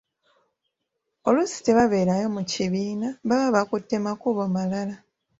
[1.27, 4.95] Oluusi tebabeerayo mu kibiina baba bakutte makubo malala.